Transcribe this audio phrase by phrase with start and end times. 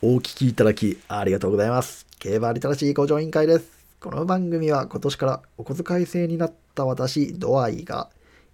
[0.00, 2.06] お聞きいただきありがとうございます。
[2.20, 3.84] 競馬リテラシー向上委員会です。
[3.98, 8.08] この番組は今年からお小遣い制になった私、ドアイが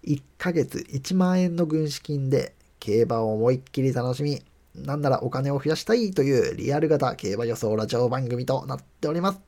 [0.07, 4.41] 1ヶ月1万円の軍資金で競馬を思いっきり楽しみ、
[4.73, 9.39] なんならお金を増やしたいというリアル型競馬予想ラジオ番組となっております。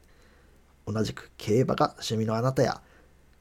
[0.86, 2.80] 同じく競馬が趣味のあなたや、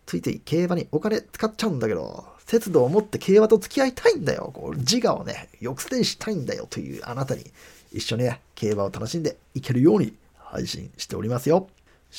[0.07, 4.53] ついつい競馬にお金使っちゃうんだけど、節度を持って競馬と付き合いたいんだよ。
[4.55, 7.45] こう自我をね、抑制したいんだよというあなたに、
[7.93, 11.69] 一緒にね、競馬を楽しんでいけるように配信しておりますよ。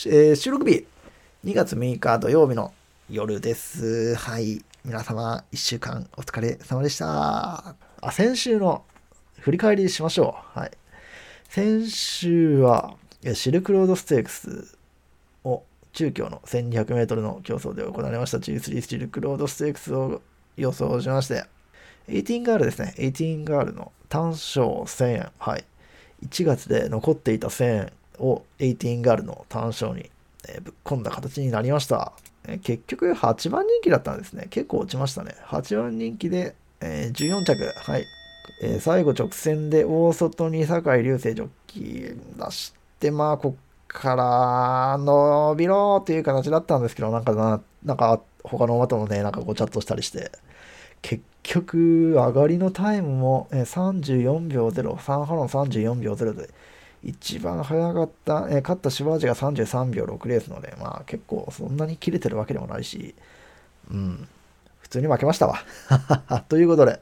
[0.05, 0.85] えー、収録日、
[1.45, 2.73] 2月6日土曜日の
[3.09, 4.15] 夜です。
[4.15, 4.63] はい。
[4.83, 7.75] 皆様、1週間お疲れ様でした。
[8.01, 8.83] あ、先週の
[9.39, 10.59] 振り返りしましょう。
[10.59, 10.71] はい。
[11.47, 12.95] 先週は、
[13.33, 14.77] シルクロードステークス
[15.45, 15.63] を
[15.97, 20.21] 中京の 1200m の競争で行われました G3 シルクロードステークスを
[20.55, 21.45] 予想しまして、
[22.07, 22.93] 18ガールですね。
[22.99, 25.31] 18ガールの単勝1000円。
[25.39, 25.65] はい。
[26.23, 30.11] 1月で残っていた1000円を18ガールの単勝に、
[30.47, 32.13] えー、ぶっ込んだ形になりました。
[32.61, 34.45] 結局8番人気だったんですね。
[34.51, 35.35] 結構落ちましたね。
[35.47, 37.73] 8番人気で、えー、14着。
[37.75, 38.05] はい。
[38.61, 43.66] え最後直線で大外に酒井流星ジョッキー出して、まあ、こっ
[43.97, 50.31] から伸びろっていう形だったんですけど、なんかな、なんか他の馬ともね、なんかごちゃっとしたりして、
[51.01, 56.49] 結局、上がりのタイムも34秒0、3ハロン34秒0で、
[57.03, 63.15] 一番早かった、え勝ったシュワージが33秒6レースので、まあ結構そんなに切れてるわけでもないし、
[63.91, 64.27] うん、
[64.79, 65.59] 普通に負けましたわ。
[66.49, 66.99] ということで、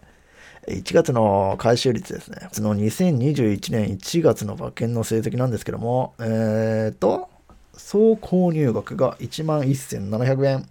[0.67, 2.49] 1月の回収率ですね。
[2.51, 7.29] その2021年1月の馬券の成績なんですけども、えーと、
[7.73, 10.69] 総購入額が11,700円。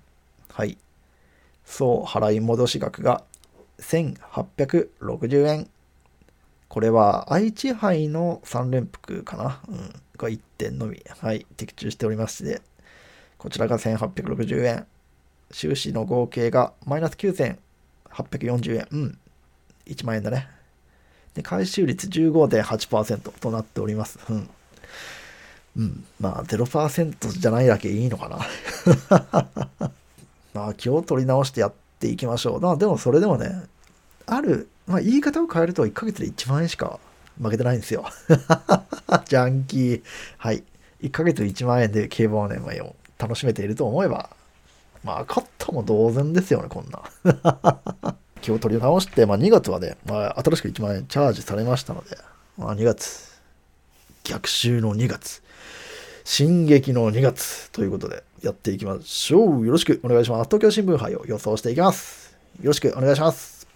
[0.48, 0.78] はい。
[1.64, 3.22] 総払い戻し額が
[3.78, 5.68] 1860円。
[6.68, 12.62] これは愛知杯の3連複かな、うん、が1点のみ、はい、的中しておりまして、
[13.38, 14.86] こちらが1860円。
[15.52, 18.88] 収支の合計がマイナス9840円。
[18.90, 19.18] うん。
[19.86, 20.48] 1万円だね。
[21.34, 24.18] で、回収率15.8%となっております。
[24.28, 24.50] うん。
[25.76, 26.04] うん。
[26.20, 29.90] まあ、0%じゃないだけいいのかな。
[30.54, 32.60] まあ、気を取り直してやっていきましょう。
[32.60, 33.64] まあ、でもそれでもね、
[34.26, 37.00] ある、まあ、言い方を変えると1ヶ月で1万円しか
[37.42, 38.04] 負けてないんですよ。
[39.26, 40.02] ジャンキー。
[40.38, 40.62] はい。
[41.02, 42.72] 1ヶ月1万円で競馬をね、まあ、
[43.18, 44.30] 楽しめていると思えば、
[45.02, 48.16] まあ、勝ったも同然ですよね、こんな。
[48.44, 52.18] 気を取り直して、まあ、2月はね、まあ、新しく1万円チャージされましたので、
[52.58, 53.40] まあ、2月、
[54.22, 55.42] 逆襲の2月、
[56.24, 59.66] 進撃の2月ということでやっていきましょう。
[59.66, 60.48] よろしくお願いします。
[60.48, 62.36] 東京新聞杯を予想していきます。
[62.60, 63.66] よろしくお願いします。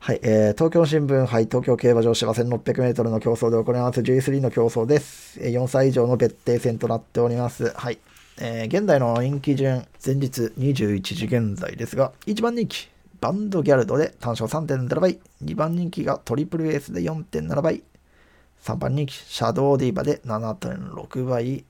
[0.00, 5.38] はい、えー、東京新聞杯東京競馬場芝 1600m の競争で行われます J3 の競争です。
[5.40, 7.74] 4歳以上の決定戦となっております。
[7.76, 7.98] はい。
[8.40, 12.88] えー、現在の人気順、前日21時現在ですが、1番人気、
[13.20, 17.82] バンドギャルドで単勝3.7倍、2番人気がトリプルエースで4.7倍、
[18.62, 21.64] 3番人気シャドウディーバで7.6倍、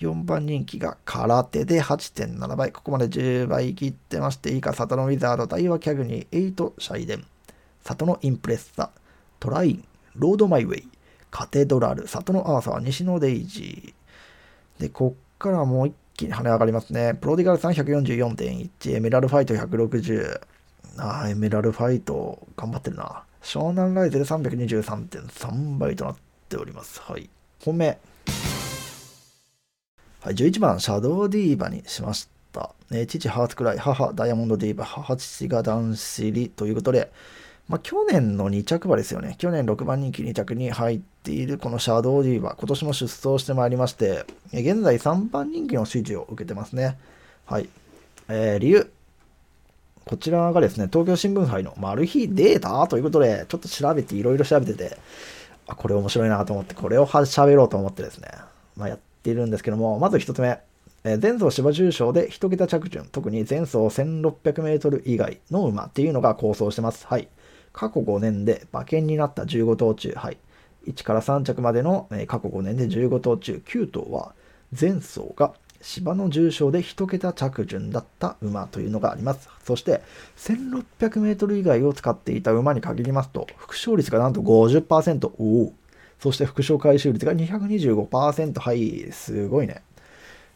[0.00, 7.24] 4番人気が空手で8.7倍、ここまで10倍切ってまして、以下、サトノウィザード、大和キャグニー、8シャイデン、
[7.84, 8.90] サトノインプレッサ、
[9.38, 9.84] トライン、
[10.16, 10.88] ロードマイウェイ、
[11.30, 14.82] カテドラル、サトノアーサー、西野デイジー。
[14.82, 17.14] で、こっからもう一気に跳ね上がりますね。
[17.14, 20.40] プロディガルさん144.1、エメラルファイト160、
[20.98, 23.24] あエメラルファイト、頑張ってるな。
[23.42, 26.16] 湘南ライズで323.3倍となっ
[26.48, 27.00] ております。
[27.00, 27.28] はい。
[27.64, 27.98] 本命。
[30.20, 32.74] はい、11番、シャドウディーバにしました。
[32.90, 37.10] ね、父、ハーツクライ、母、ダイヤモンドディーバ、母、父が男子入りということで、
[37.68, 39.34] まあ、去年の2着馬ですよね。
[39.38, 46.98] 去年6番人気2着に入っているこのシャドウディーバ、今年も出走してまいりまして、現在3番人気の支持を受けてますね。
[47.46, 47.68] はい。
[48.28, 48.92] えー、理由。
[50.12, 54.98] こちらがですね、東京新聞杯のマル秘データということで、ちょっと調べて、いろいろ調べてて、
[55.66, 58.28] あ、これ面白いなと思って、これを喋ろうと思ってですね、
[58.76, 60.60] まあ、やっているんですけども、まず一つ目、
[61.04, 67.06] え前走芝重賞で1桁着順、特に前走1600メートル以外の馬っていうのが構想してます。
[67.06, 67.28] はい。
[67.72, 70.36] 過去5年で馬券になった15頭中、はい。
[70.88, 74.34] 1から3着までの、え過去5年で15頭中9頭は、
[74.78, 79.48] 前走が芝の重賞で1桁着順だった馬というのがあります。
[79.64, 80.00] そして、
[80.38, 85.32] 1600メートル以外を使っていた馬に限りますと、副勝率がなんと50%。
[85.38, 85.72] おお。
[86.20, 88.60] そして副賞回収率が225%。
[88.60, 89.82] はい、すごいね。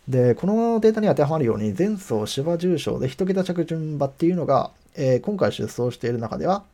[0.08, 6.64] で、このデータに当てはまるように、前走芝重賞で1桁着順馬っていうのが、えー、今回出走している中では、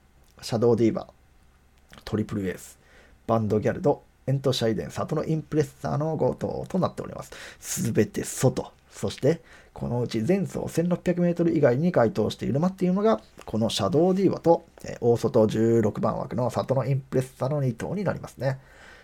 [0.43, 2.79] シャドウディーバー、トリプルエース、
[3.27, 7.33] バンドギャルド、エントシャイデン、里のインプレッサーの5頭となっております。
[7.61, 8.73] すべて外。
[8.91, 9.41] そして、
[9.73, 18.59] このうち前走 1600m 以外に該当している馬っていうのが、このシャドウディーバと、え大外16番枠の里のインプレッサの2頭になりますね。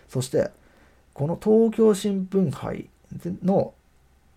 [0.07, 0.51] そして、
[1.13, 2.87] この東京新聞杯
[3.43, 3.73] の、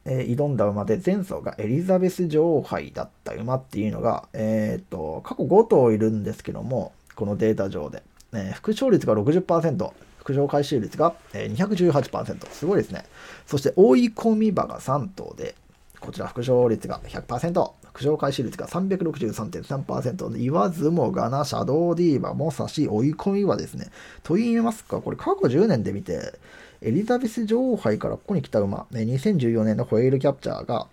[0.05, 8.03] えー、挑んだ馬で前走がエリザベス女王杯だった馬っていうのが、えっ、と、過去5頭いるんですけども、このデータ上で。
[8.35, 12.49] えー、副勝率が60%、副上回収率が218%。
[12.51, 13.05] すごいですね。
[13.45, 15.57] そして追い込み馬が3頭で、
[15.99, 23.89] こちら副上率が100%、副上回収率が363.3%言わずもがな、シャドウディーバも差し追い込み馬ですね。
[24.23, 26.39] と言いますか、これ過去10年で見て、
[26.81, 30.87] エリザベス女王杯からここに来た馬、2014年のホエールキャプチャーが、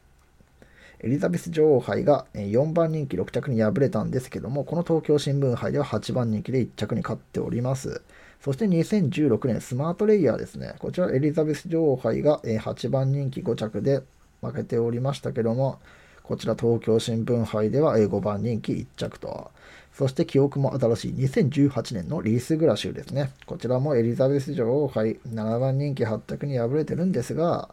[1.02, 8.02] エリザベス女王杯が4番人気6着に敗れたんですけども、この東京新聞杯では8番人気で1着に勝っております。
[8.42, 10.76] そして2016年スマートレイヤーですね。
[10.80, 14.02] こちらエリザベス女王杯が8番人気5着で
[14.42, 15.80] 負けておりましたけども、
[16.24, 19.52] こちら東京新聞杯では5番人気1着と。
[19.94, 23.32] そして記憶も新しい2018年のリースグラシューですね。
[23.46, 27.70] こちらもエリザベス女王杯7番人気8着に敗れてるんですが、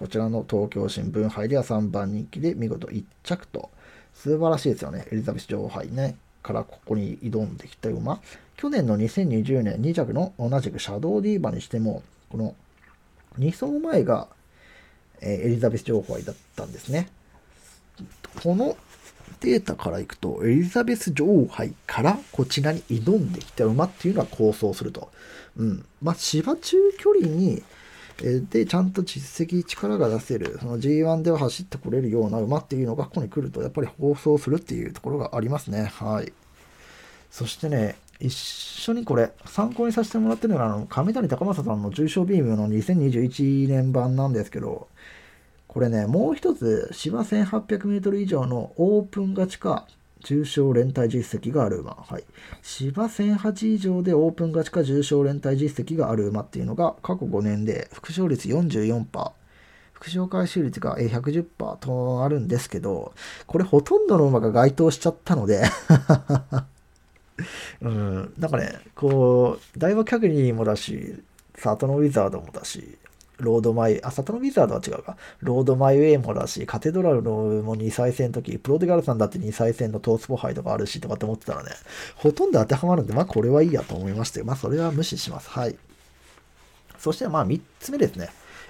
[0.00, 3.68] こちらの東京新聞杯では3番人気で見事1着と。
[4.14, 5.06] 素晴らしいですよね。
[5.12, 6.16] エリザベス女王杯ね。
[6.42, 8.18] からここに挑んできた馬。
[8.56, 12.54] 去年の2020年2着の同じくシャドウディーバにしても、この
[13.38, 14.28] 2走前が、
[15.20, 17.10] え、エリザベス女王杯だったんですね。
[18.42, 18.78] この
[19.40, 25.10] データからいくと、エリザベス女王杯からこちらに挑んできた馬っていうのは構想すると。
[25.58, 25.84] うん。
[26.00, 27.62] まあ、芝中距離に、
[28.20, 35.84] で、ちゃんと実績、力が出せる、その G1 では走ってこれるような馬っていうのがここに来ると、やっぱり放送するっていうところがありますね。
[35.84, 36.32] はい。
[37.30, 44.88] そしてね、一緒にこれ、参考にさせてもらってるのが、あの、上谷隆正さんの重賞ビームの2021年版なんですけど、
[45.66, 49.86] これね、もう一つ、芝 1800m 以上のオープン勝ちか、
[50.22, 51.94] 重賞連帯実績がある馬。
[51.94, 52.24] はい。
[52.62, 59.32] 芝1008以上でオープン勝ちか重賞連帯実績がある馬っていうのが過去5年で副勝率44%。
[60.00, 63.12] 副勝回収率が110%とあるんですけど、
[63.46, 65.62] これほとんどの馬が該当しちゃったので
[67.82, 71.22] うん、なんかね、こう、ダイワキャグニーもだし、
[71.54, 72.98] サトノウィザードもだし、
[73.40, 75.16] ロードマイ、あ、サトノウィザードは違うか。
[75.40, 81.70] ロードマイウェイもだし、カテドラルも2歳戦の時、プロディガルサンだって2歳戦の東スポ杯とかあるしとかって思ってたらね、
[82.16, 85.48] ほとんど当てはまるんで、まあこれはいいやと思いまして、まあそれは無視します。
[85.50, 85.76] はい。
[86.98, 88.28] そしてまあ3つ目ですね。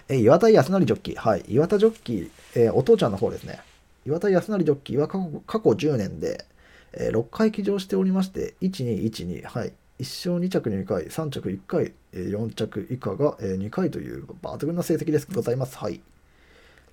[0.09, 1.17] え岩田康成ジョッキー。
[1.17, 1.45] はい。
[1.49, 3.61] 岩田ジョッキー、えー、お父ちゃんの方ですね。
[4.07, 6.45] 岩田康成ジョッキーは過去過去10年で、
[6.93, 9.73] えー、6回騎乗しておりまして、1212、はい。
[10.01, 15.77] 1勝2着2回、3着1回、4着以下が2回という抜群の成績ですございます。
[15.77, 16.01] はい。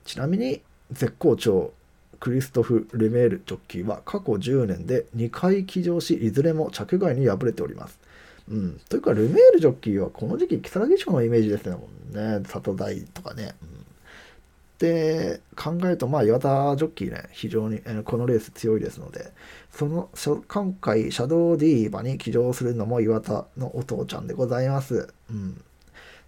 [0.03, 0.61] ちなみに、
[0.91, 1.73] 絶好調、
[2.19, 7.97] クリストフ・レメールジョッキーは過去10年で2回騎乗し、いずれも着外に敗れております。
[8.49, 8.81] うん。
[8.89, 12.45] というか、ルメールジョッキーはこの時期、木更木賞のイメージですね、もんね。
[12.45, 13.55] 里大とかね。
[13.61, 13.76] うん
[14.77, 19.31] って考えると、まあ、岩田ジョッキーね、非常に、このレース強いですので、
[19.71, 20.09] その、
[20.47, 25.09] 今回、シャドウディーバに騎乗するのも岩田のお父ちゃんでございます。
[25.31, 25.63] うん。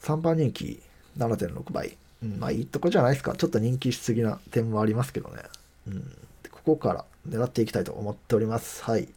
[0.01, 0.81] 3番人気
[1.17, 1.95] 7.6倍。
[2.23, 3.35] うん、まあ、いいとこじゃないですか。
[3.35, 5.43] ちょっと人気しすぎな点もありますけどね。
[5.87, 6.01] うん。
[6.51, 8.83] ここから狙っていきたいと思っております。
[8.83, 9.07] はい。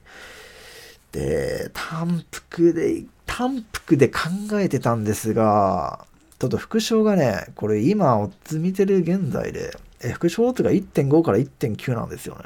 [1.12, 4.20] で、単服で、単服で考
[4.54, 6.04] えてたんですが、
[6.42, 12.42] ちょっと副賞がね、これ今、オッズ見てる現在で、え副賞オッズが1.5から1.9なんですよね。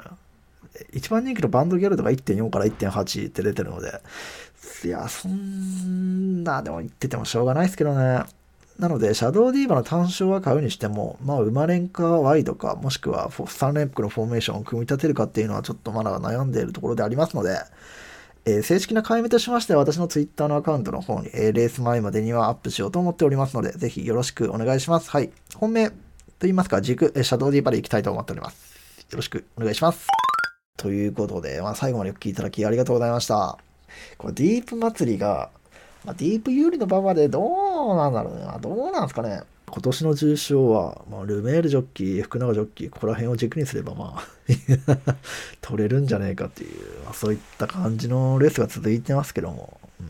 [0.92, 4.02] 一番人気のバンドギャルとか1.4から1.8って出てるので、
[4.84, 8.24] いや、そんな、でも言っててもしょうがないですけどね。
[8.78, 17.56] なので、シャドウディーバの単勝は買うにしても、まあ、生まれんかワイドか、もしくは3連複のフォーメーションを組み立てるかっていうのはちょっとまだ悩んでいるところでありますので、
[18.48, 25.10] えー、正式な解明としましては、私の Twitter のアカウントの方に、えー、レース前までにはアップしようと思っておりますので、ぜひよろしくお願いします。
[25.10, 25.30] はい。
[25.56, 25.96] 本命と
[26.42, 28.76] 言いますか、軸、え、シャドウディーバで行きたいと思っております。
[29.10, 30.06] よろしくお願いします。
[30.76, 33.58] ということで、まあ、最後までお聴きいただきありがとうございました。
[34.16, 35.50] これ、ディープ祭りが、
[36.04, 37.42] まあ、ディープ有利の場までど
[37.94, 38.46] うなんだろうね。
[38.60, 39.42] どうなんですかね。
[39.68, 44.28] 今年の重賞は、まあ、ルメールジョッキー、福永ジョッキー、ここら辺を軸にすれば、まあ
[45.60, 49.80] 取れるんじゃねえかっていう、まあ、そういった感じのレースが続いてますけども。
[50.00, 50.06] うん、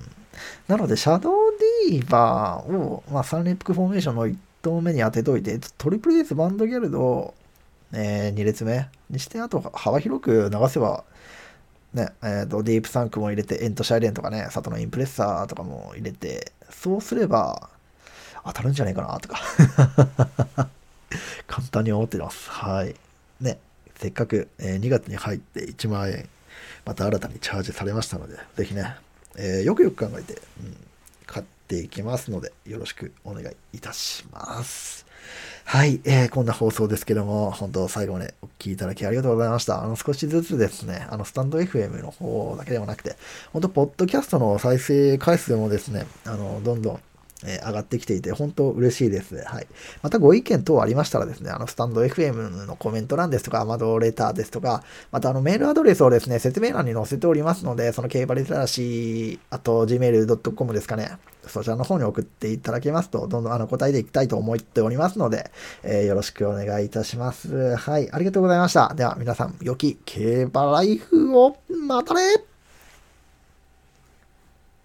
[0.68, 1.34] なので、シャドウ
[1.88, 7.34] ディーバーを、まあ、サンリップフォーメーションの1投目に当てといて、トリプルエースバンドギャルド、
[7.92, 11.04] えー、2列目にして、あと幅広く流せば、
[11.94, 17.70] ね、え、ー、と、ディープサンクも入れて、エントシャイレンとかね、里のインプレッサーとかも入れて、そうすれば、
[18.46, 19.40] 当たるんじゃないかなとか
[21.46, 22.50] 簡単に思ってます。
[22.50, 22.94] はい。
[23.40, 23.58] ね、
[23.98, 26.28] せっかく、え、2月に入って1万円、
[26.84, 28.96] また新たにチャージされましたので、ぜひね、
[29.36, 30.76] えー、よくよく考えて、うん、
[31.26, 35.06] 買っていきますので、よろしくお願いいたします。
[35.64, 39.82] はい、えー、こんな放送ですけども、本当最後までお聴きいただきありがとうございました。
[39.82, 43.16] あの、少しずつですね、あの、スタンド FM の方だけではなくて、
[43.52, 47.00] 本当ポッドキャストの再生回数もですね、あの、どんどん
[47.44, 49.36] え、上がってきていて、本当嬉しいです。
[49.44, 49.66] はい。
[50.02, 65.50] またご意見等ありましたらですね、あの、スタンド FM のコメント欄ですとか、アマドレターですとか、またあの、メールアドレスをですね、説明欄に載せておりますので、その競馬リテラシー、あと gmail.com ですかね、そちらの方に送っていただけますと、どんどんあの答えていきたいと思っておりますので、
[65.82, 67.76] えー、よろしくお願いいたします。
[67.76, 68.94] はい、ありがとうございました。
[68.94, 72.55] では皆さん、良き競馬ライフを、またね